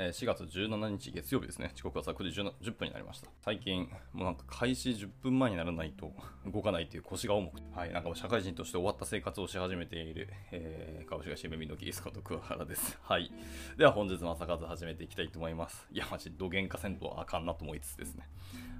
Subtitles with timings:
[0.00, 1.72] え4月17日月曜日ですね。
[1.74, 3.28] 時刻はさ9時 10, 分になりました。
[3.40, 6.12] 最近、もうなんか開始10分前にならないと
[6.46, 12.96] 動かないという腰が重くて、はい、なんかもう社会人として終わった生活をし始めている、えー、株式会社耳のキリスコと桑原です。
[13.02, 13.32] はい。
[13.76, 15.88] では本日の朝活始めていきたいと思います。
[15.90, 18.28] いや、マジ、土幻化せんとあかんなと思いつつですね。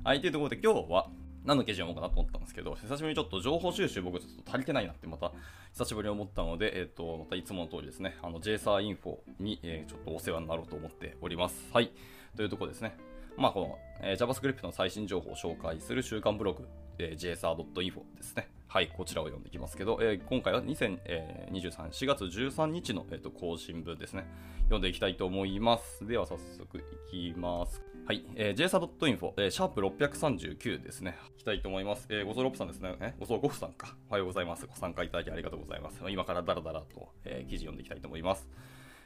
[0.05, 1.11] はい、というところで今日は、
[1.45, 5.33] 何の記事読もうかなと思ったんですけど、久しぶりにちょっと情報収集僕ちょっと足りてないなってまた
[5.73, 11.55] 久しぶりに思ったので、えっ、と、またいつもの通りですね、あの JSA インフォに、えーちょっとお世話になろうと思っております。
[11.73, 11.91] はい。
[12.37, 12.97] というところですね。
[13.37, 16.67] まあ、この、えー JavaScript の最新情報を紹介する週刊ブログ、
[16.99, 18.51] えー JSA.info ですね。
[18.67, 24.27] はい、こちらを読んでいきますけど、えー今回は2023、4月13日の、えーと更新分ですね。
[24.65, 26.07] 読んでいきたいと思います。
[26.07, 27.88] では早速いきます。
[28.09, 31.19] はい、えー、jsa.info、えー、シャープ639ですね。
[31.37, 32.07] いきたいと思います。
[32.09, 32.97] えー、ごぞろっぷさんですね。
[33.03, 33.97] えごぞごふさんか。
[34.09, 34.67] おはようございます。
[34.67, 36.01] ご参加いただきありがとうございます。
[36.09, 38.49] 今からダラダラと、えー記事読んでいきたいと思います。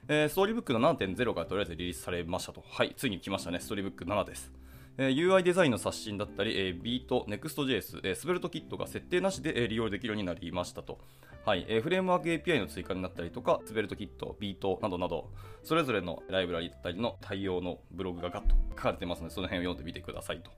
[0.06, 2.62] えーストーリーブックの7.0がとりあえずリリースされましたと。
[2.64, 3.58] はい、ついに来ましたね。
[3.58, 4.52] ストーリーブック7です。
[4.98, 10.98] えー UI デザインの刷新だったり、えー、ビート、Next.js、えー、スベルトキットが設定なしで、えー利用できるようになりましたと。
[11.44, 15.30] はいえーフレームワーク API の追加になったりとか、スベルトキット、ビートなどなど、
[15.64, 20.50] それぞれのライブラリだったりの対応のブログがガッと書かれてますので、その辺を読んでみてくださいと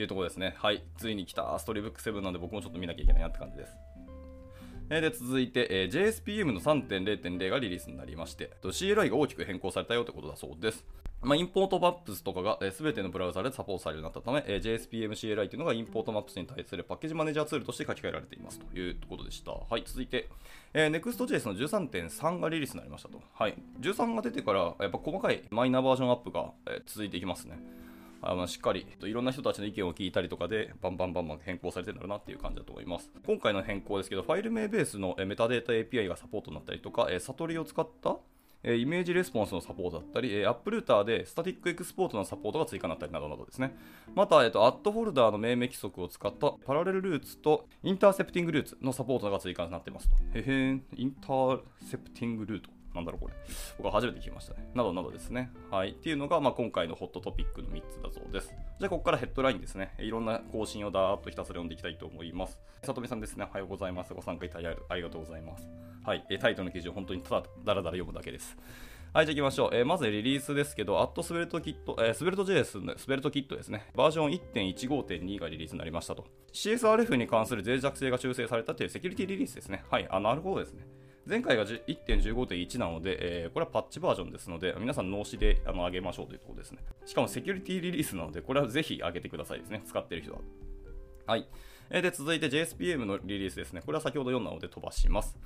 [0.00, 0.54] いうところですね。
[0.56, 3.76] はい、ついに来たストリーブック7なんで僕もちょっと見なきゃいけないなって感じです。
[4.90, 10.84] えーで続いて、えー JSPM の3.0.0がリリースになりまして、CLI が大きく変更されたよということだそうです。
[11.22, 19.52] まあ、 import maps とかがすべ、全てのブラウザでサポートされるようになったため、えー JSPM CLI というのが import maps に対するパッケージマネージャーツールとして書き換えられていますというところでした。
[19.52, 20.28] はい、続いて、
[20.74, 23.20] えー Next.js の13.3がリリースになりましたと。
[23.34, 27.58] はい、13が出てから、やっぱ細かいマイナーバージョンアップが、えー続いていきますね。
[28.24, 33.10] あのしっかりといろんな人たちの意見を聞いたりとかでバンバンバンバン変更されてるんだろうなっていう感じだと思います。
[33.26, 38.16] 今回の変更ですけど、ファイル名ベースのメタデータ API がサポートになったりとか、え Satori を使った
[38.64, 43.76] えイメージレスポンスのサポートだったり、え、アップルーターでスタティックエクスポートのサポートが追加になったりなどなどですね。
[44.14, 50.16] また、えーと、アットフォルダーの命名規則を使ったパラレルルーツとインターセプティングルーツのサポートが追加になっていますと。
[50.34, 52.70] へへん、インターセプティングルート。
[52.94, 53.34] なんだろうこれ。
[53.78, 54.70] 僕は初めて聞きましたね。
[54.74, 55.50] などなどですね。
[55.70, 55.90] はい。
[55.90, 58.48] っていうのが、まあ、今回のホットトピックの3つだそうです。
[58.48, 59.94] じゃあ、ここからヘッドラインですね。
[59.98, 62.58] いろんな更新をだーっとひたすら読んでいきたいと思います。
[62.82, 63.46] さとみさんですね。
[63.48, 64.12] おはようございます。
[64.12, 65.68] ご参加いただきありがとうございます。
[66.04, 66.24] はい。
[66.30, 68.56] えタイトルの記事を本当にただだらだら読むだけです。
[69.14, 69.70] はい、じゃあ行きましょう。
[69.74, 73.84] えーまずリリースですけど、アットスベルトキット、えー、スベルト JS のスベルトキットですね。
[73.94, 76.24] バージョン1.15.2がリリースになりましたと。
[76.54, 79.84] CSRF に関する脆弱性が修正されたというセキュリティリリースですね。
[79.90, 80.86] はい、あ、なるほどですね。
[81.24, 86.78] 前回が1.15.1なので、えーこれはパッチバージョンですので、皆さん脳死であの上げましょうというところですね。
[87.06, 89.82] しかもセキュリティリリースなので、これはぜひ上げてくださいですね。
[89.86, 90.40] 使ってる人は。
[91.26, 91.46] はい。
[91.90, 93.82] えーで、続いて JSPM のリリースですね。
[93.84, 95.38] これは先ほど読んだので飛ばします。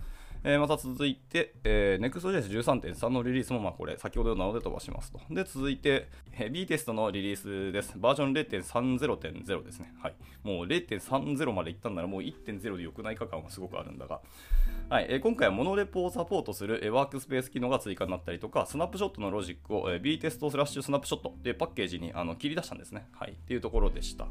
[0.44, 5.20] えーまた続いて、えー Next.js13.3 のリリースも、まあ、これ、先ほど読んだので飛ばしますと。
[5.30, 7.94] で、続いて、えー B テストのリリースです。
[7.98, 9.92] バージョン0.30.0ですね。
[10.00, 10.14] はい。
[10.46, 14.20] もう0.30までいったんなら、もう1.0で良くないか感はすごくあるんだが、
[14.88, 23.08] はいえー今回は monorepo をサポートするえワークスペース機能が追加になったりとか、スナップショットのロジックをえ B テストスラッシュスナップショットというパッケージにあの切り出したんですね。
[23.12, 23.32] はい。
[23.32, 24.28] っていうところでした。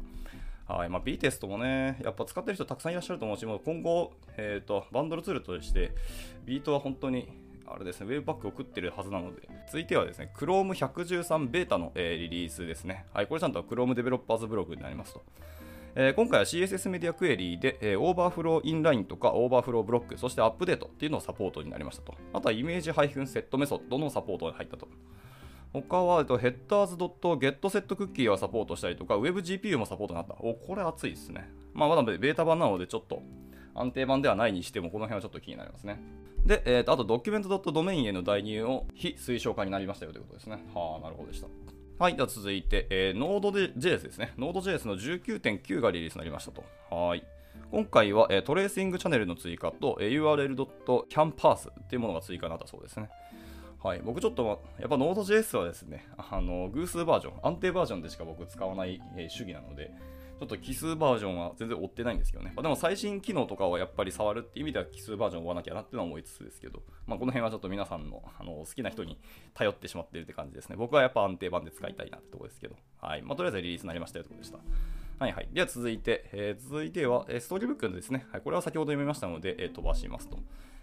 [0.66, 5.92] はいまあ、 Vitest もね、やっぱ使ってる人たくさんいらっしゃると思うし、もう今後、えーと、バンドルツールとして、
[6.44, 7.28] Vite は本当に、
[7.68, 13.06] あれですね、 webpack を食ってるはずなので、続いてはですね、Chrome 113ベータの、えーリリースですね。
[13.12, 15.22] はい、これちゃんと Chrome Developers ブログになりますと。
[15.98, 22.14] えー今回は CSS メディアクエリーで、えー overflow inline とか overflow block、そして update っていうのをサポートになりましたと。
[22.34, 24.88] あとは image set メソッドのサポートが入ったと。
[25.72, 30.34] 他は、えっと、headers.getSetCookie をサポートしたりとか、WebGPU もサポートになった。
[30.34, 31.50] お、これ熱いですね。
[31.72, 33.22] まあ、まだベータ版なので、ちょっと
[33.74, 35.98] 安定版ではないにしても、この辺はちょっと気になりますね。
[36.44, 40.62] で、えーとあと、document.domain への代入を非推奨化になりましたよということですね。
[40.74, 41.48] はあ、なるほどでした。
[41.98, 44.34] はい、では続いて、えー、Node.js ですね。
[44.36, 46.62] Node.js の19.9がリリースになりましたと。
[46.94, 47.24] はい。
[47.70, 53.08] 今回は、えートレーシングチャンネルの追加と、えー url.canpass っていうものが追加になったそうですね。
[53.82, 59.90] はい、僕ちょっと、やっぱ Node.js はですね、あの偶数バージョン、安定バージョンでしか僕使わない、えー主義なので、
[60.38, 62.52] ちょっと奇数バージョンは全然追ってないんですけどね。
[62.54, 69.18] まあでも最新機能とかはやっぱり触るっていう意味では奇数バージョンを追わなきゃなっていうのは思いつつですけど、まあ、この辺はちょっと皆さんのあの好きな人に
[69.54, 70.76] 頼ってしまってるって感じですね。
[70.76, 73.22] 僕はやっぱ安定版で使いたいなってとこですけど、はい。
[73.22, 74.58] まあ、とりあえずリリースになりましたよってことでした。
[75.18, 75.48] はいはい。
[75.50, 80.38] では続いて、えー続いては、えーストーリーブックのですね、はい、これは先ほど読みましたので、えー飛ばしますと。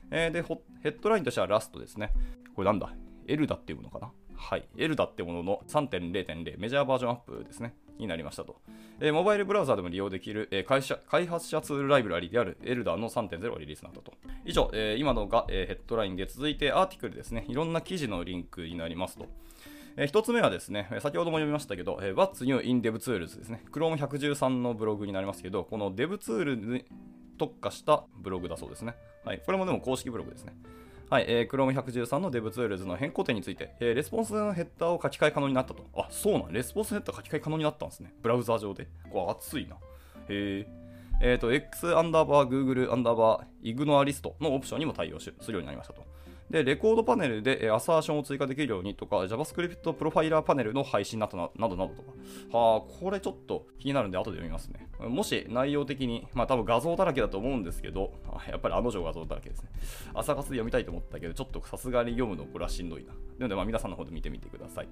[0.09, 0.41] えーで、
[0.81, 2.11] ヘッドラインとしてはラストですね。
[2.55, 2.91] これなんだ？
[3.27, 4.11] エルダっていうものかな？
[4.35, 4.67] はい。
[4.77, 7.75] エルダってものの3.0.0メジャーバージョンアップですね。
[7.97, 8.61] になりましたと。
[8.99, 14.13] えーモバイルブラウザでも利用できる、えー会社開発者ツールライブラリであるエルダーの3.0がリリースになったと。
[14.45, 17.45] 以上、えー今のが、えヘッドラインで続いてアーティクルですね。
[17.47, 19.27] いろんな記事のリンクになりますと。
[19.95, 23.63] えー、1つ目はですね、先ほども読みましたけど、えー、What's New in DevTools ですね。
[23.71, 26.85] Chrome 113のブログになりますけど、この DevTools に
[27.37, 28.95] 特化したブログだそうですね。
[29.23, 29.41] はい。
[29.45, 30.53] これもでも公式ブログですね。
[31.09, 35.85] はい、えー、Chrome 113の DevTools の変更点について、えー、レスポンスのヘッダーを書き換え可能になったと。
[35.95, 38.13] あ、そうなん、レスポンスヘッダー書き換え可能になったんですね。
[38.21, 38.87] ブラウザ上で？
[39.11, 39.75] これ熱いな。
[39.75, 39.79] へ
[40.29, 40.67] え。
[41.21, 46.03] えっ、ー、と、X アンダーバー Google アンダーバー ignoreList のオプションにも対応するようになりましたと。
[46.49, 52.11] で、レコードパネルでアサーションを追加できるようにとか、JavaScript プロファイラーパネルの廃止などなどなどとか。
[52.57, 54.87] はあ、これちょっと気になるんで後で読みますね。
[54.99, 58.13] もし内容的に、まあ多分画像だらけだと思うんですけど、
[58.47, 59.69] やっぱりあの女画像だらけですね。
[60.13, 63.13] 朝活で読みたいと思ったけど、ちょっとさすがに読むのこれはしんどいな。
[63.13, 64.87] なのでまあ皆さんの方で見てみてください。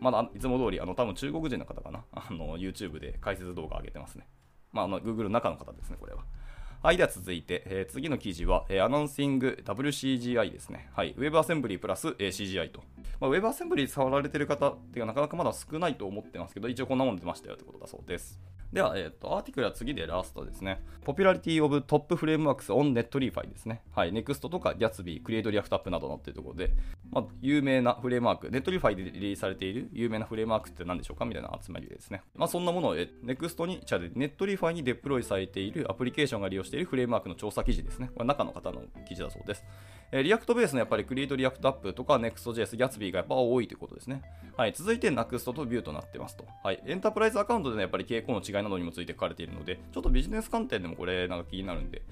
[0.00, 2.04] まだいつも通り、あの多分中国人の方かな？
[2.12, 4.26] あの YouTube で解説動画上げてますね。
[4.72, 6.24] まあ、あの Google の中の方ですね、これは。
[6.84, 10.90] はい、では続いて、えー、次の記事は、えー、アナウンシング WCGI ですね。
[10.92, 12.82] はい、WebAssembly プラス、えー、CGI と。
[13.20, 18.38] まあ、WebAssembly 触られてる方っていうかなかなかまだ少ないと思ってますけど、一応こんなもん出ましたよってことだそうです。
[18.70, 20.82] では、えっ、ー、と、アーティクルは次でラストですね。
[21.06, 23.80] Popularity of Top Frameworks on Netlify ですね。
[23.94, 24.12] はい。
[24.12, 26.72] NEXT とか Gatsby、Create React App などのっていうところで、
[27.14, 32.22] まあ、有名なフレームワーク、Netlify でリリースされている有名なフレームワークって何でしょうかみたいな集まりですね。
[32.34, 38.10] まあ、そんなものを NEXT に、じゃあ Netlify にデプロイされているアプリケーションが利用しているフレームワークの調査記事ですね。
[38.14, 39.64] これ中の方の記事だそうです。
[40.10, 44.22] えー、 React ベースのやっぱり Create React App とか Next.js、Gatsby がやっぱ多いということですね。
[44.56, 44.72] はい。
[44.72, 46.44] 続いて Nuxt と Vue となってますと。
[46.64, 46.82] はい。
[46.84, 52.02] エンタープライズアカウントでのやっぱり傾向の違いなどにもついて書かれているので、ちょっとビジネス観点でもこれなんか気になるんで、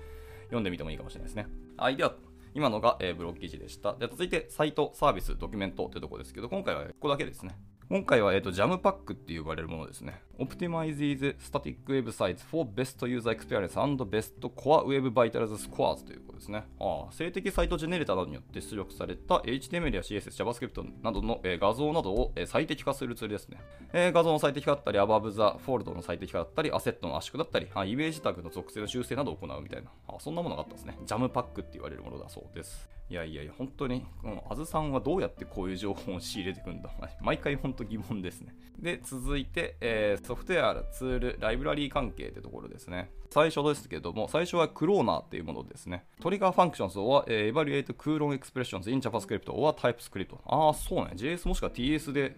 [0.45, 1.47] 読んでみてもいいかもしれないですね。
[1.77, 1.97] はい。
[1.97, 2.15] では、
[2.55, 3.95] 今のが、え、ブログ記事でした。
[3.95, 7.57] で続いて、サイト、サービス、ドキュメントというところですけど、今回はここだけですね。
[7.89, 10.23] 今回は、えーと、 Jampack って呼ばれるものですね。
[10.39, 16.65] Optimizes Static Websites for Best User Experience and Best Core Web Vitals Scores ということですね。
[16.81, 23.59] ああ静的サイトジェネレーターなどによって出力された HTML や CSS、JavaScript などの、えー、画像などを、えー、最適化するツールですね、
[23.93, 30.97] えー、画像の最適化だったり、Above the Fold の最適化だったり、アセットの圧縮だったり、あイメージタグの属性の修正などを行うみたいなあ、そんなものがあったんですね。
[31.05, 32.89] Jampack って言われるものだそうです。
[33.13, 36.89] いやいやいや、本当に、この azu さんはどうやってこういう情報を仕入れていくんだ？
[37.21, 38.55] 毎回本当疑問ですね。
[38.79, 43.11] で、続いて、えー、ソフトウェア、ツール、ライブラリー関係ってところですね。
[43.29, 46.07] 最初ですけども、最初は Croner っていうものですね。
[46.23, 50.35] Trigger Functions or、えー、Evaluate Cron Expressions in JavaScript or TypeScript。
[50.47, 51.11] ああ、そうね。
[51.15, 52.35] JS もしくは TS で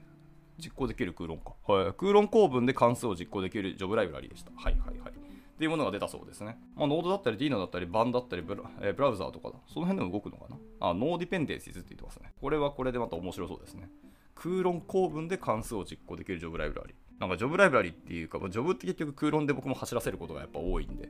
[0.59, 1.55] 実行できる cron か。
[1.73, 1.93] はい。
[1.93, 4.50] cron 構文で関数を実行できるジョブライブラリーでした。
[4.56, 5.12] はいはいはい。
[5.55, 6.59] っていうものが出たそうですね。
[6.75, 10.56] まあ、 Node だったり、 Deno だったり、 Bun だったりブラ、えー、ブラウザーとかだ、その辺でも動くのかな？
[10.81, 12.32] あ、 No Dependencies って言ってますね。
[12.41, 13.88] これはこれでまた面白そうですね。
[14.35, 16.94] cron 構文で関数を実行できるジョブライブラリ。
[17.19, 21.09] なんかジョブライブラリっていうか、ジョブって結局 cron で僕も走らせることがやっぱ多いんで、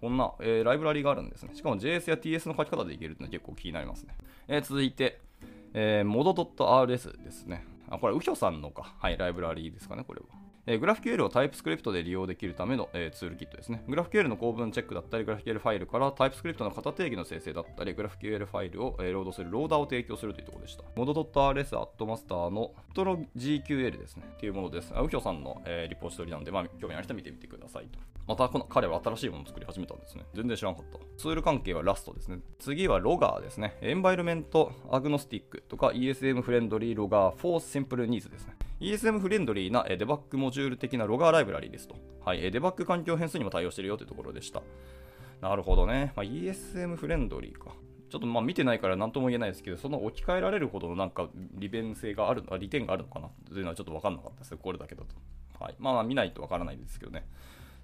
[0.00, 1.54] こんな、えー、ライブラリがあるんですね。
[1.54, 4.16] しかも JS や TS の書き方でいけるってのは結構気になりますね。
[4.48, 5.20] えー、続いて、
[5.74, 7.64] えー、mod.rs ですね。
[7.88, 8.94] あ、これ、 uhyo さんのか。
[8.98, 10.26] はい、ライブラリーですかね、これは。
[10.66, 13.82] えー、グラフ QL を TypeScript で利用できるための、えー、ツールキットですね。
[13.88, 20.84] グラフ QL の構文チェックだったり、グラフ QL ファイルから TypeScript の型定義の生成だったり、 GraphQL ファイルを、えー、ロードするローダーを提供するというところでした。
[20.94, 24.24] mod.rs at master nitrogql ですね。
[24.34, 24.92] っていうものです。
[24.92, 27.98] uhyo さんの、えー、リポジトリなので、まあ、興味ある人は見てみてくださいと。
[28.28, 30.24] またこの彼は新しいものを作り始めたんですね。
[30.32, 30.98] 全然知らなかった。
[31.18, 32.38] ツール関係はラストですね。
[32.60, 33.76] 次はロガーですね。
[33.80, 38.54] Environment Agnostic とか ESM Friendly Logger for Simple Needs ですね。
[38.82, 41.94] ESM フレンドリーなデバッグモジュール的なロガーライブラリーですと。
[42.24, 44.60] はい、デバッグ環境変数にも対応してるよというところでした。
[45.40, 46.12] なるほどね。
[46.16, 47.70] まあ、ESM フレンドリーか。
[48.10, 53.28] ちょっとまあ見てないから何とも言えないですけど、その置き換えられるほどのなんか利便性がある、利点があるのかな？
[53.48, 55.14] というのはちょっと分かんなかったですこれだけだと。
[55.64, 55.76] はい。
[55.78, 57.24] まあまあ見ないと分からないですけどね。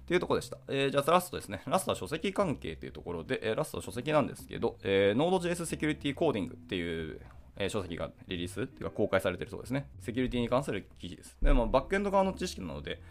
[0.03, 0.57] っていうところでした。
[0.67, 1.61] えー、じゃあラストですね。
[1.65, 7.21] ラストは書籍関係というところで、えー、ラストは書籍なんですけど、えー、Node.js Security Coding っていう
[7.59, 9.89] え、書籍がリリースっていうか公開されてるそうですね。
[9.99, 11.37] セキュリティに関する記事です。
[11.41, 13.01] でも、バックエンド側の知識なので、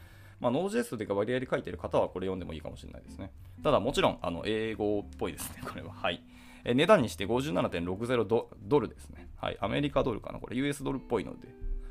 [0.41, 3.31] まあ、Node.js というか割合で書いてる方はこれ読んでもいいかもしれないですね。
[3.63, 5.93] ただ、もちろん、あの、英語っぽいですね、 これは。
[5.93, 6.23] はい。
[6.65, 9.29] え、値段にして57.60ドドルですね。
[9.37, 9.59] はい。
[9.61, 10.57] アメリカドルかな、これ。
[10.57, 11.49] US ドルっぽいので、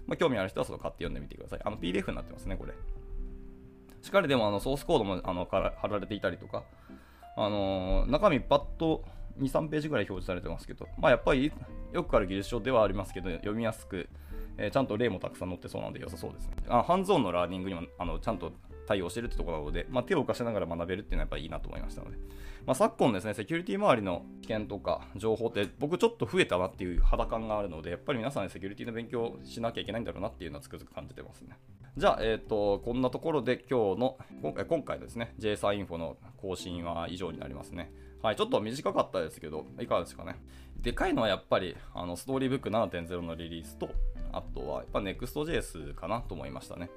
[0.08, 1.60] まあ、興味ある人はそれ買って読んでみてください。
[1.64, 2.74] あの、PDF になってますね、これ。
[4.02, 6.64] しっかりでも、あの、ソースコードもあの貼られていたりとか、
[7.36, 9.04] あのー、中身パッと
[9.40, 11.52] 2、3ページぐらい表示されてますけど、まあ、やっぱり
[11.94, 14.10] よくある技術書ではありますけど、読みやすく、
[14.58, 16.54] えー、ちゃんと例もたくさん載ってそうなので良さそうですね。
[16.68, 18.52] あハンズオンのラーニングにもあのちゃんと
[18.88, 22.18] 対応してるってところなので、まあ、手を動かしながら学べるっていうのはやっぱいいなと思いましたので、
[22.66, 31.58] まあ、昨今ですね、セキュリティ周りの知見とか情報って僕ちょっと増えたなっていう肌感があるので、やっぱり皆さん、ね、セキュリティの勉強しなきゃいけないんだろうなっていうのはつくづく感じてますね。
[31.98, 37.92] じゃあ、えっ、ー、と、こんなところで今日の、今回今回ですね、JSA インフォの更新は以上になりますね。
[38.22, 40.36] はい、ちょっと短かったですけど、いかがですかね。
[40.82, 43.90] でかいのはやっぱり、あのストーリーブック7.0のリリースと、
[44.32, 46.90] あとはやっぱ Next.js かなと思いましたね。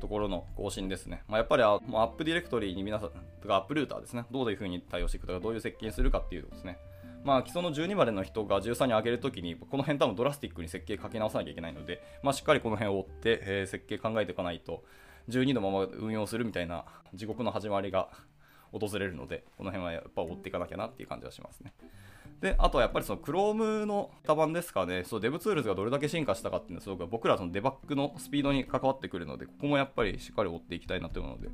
[0.00, 1.24] ところの更新ですね。
[1.28, 3.10] まあ、やっぱりアップディレクトリに皆さん、
[3.40, 4.24] とかアップルーターですね。
[4.30, 6.78] どういう風に対応していくとか、どういう設計にするかっていうとですね。
[7.24, 14.84] まあ、基礎の12までの人が13に上げるときに、この辺多分ドラスティックに設計書き直さなきゃいけないので、まあ、しっかりこの辺を追って、えー、設計考えていかないと、
[15.28, 18.08] 12のまま運用するみたいな地獄の始まりが
[18.72, 21.72] 訪れるので、この辺はやっぱ追っていかなきゃなっていう感じがしますね。
[22.40, 31.48] で、あとはやっぱりその Chrome の型番ですかね、そう DevTools がどれだけ進化したかっていうのはすごく僕らそのデバッグのスピードに関わってくるので、ここもやっぱりしっかり追っていきたいなと思うので、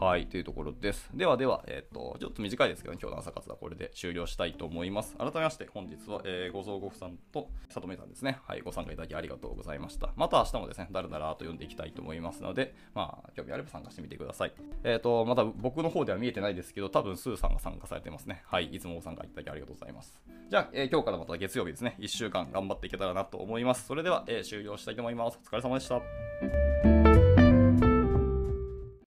[0.00, 1.08] はい、というところです。
[1.14, 5.14] ではでは、えっ、ー、と、ちょっと短いですけど、ね、今日の朝活はこれで終了したいと思います。
[5.16, 10.10] 改めまして本日は、えー、ご蔵ご夫さんと里見さんですね、はい、ご参加いただきありがとうございました。
[10.16, 14.52] また明日もですね、だらだらと読んでいきたいと思いますので、まあ、興味あれば参加してみてください。
[14.82, 18.42] えっ、ー、と、また僕の方では見えてないですけど、多分スーさんが参加されてますね。
[18.46, 20.20] はい、いつもご参加いただきありがとうございます。
[20.50, 23.86] じゃあ、え今日からまた月曜日ですね、1週間頑張っていけたらなと思います。
[23.86, 25.38] それでは、え、終了したいと思います。
[25.40, 26.93] お疲れ様でした。